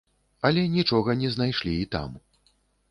[0.49, 2.21] Але нічога не знайшлі і там.